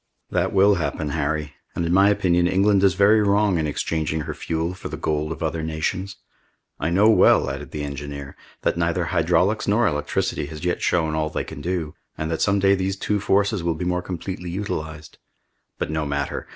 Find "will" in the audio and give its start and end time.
0.51-0.77, 13.63-13.75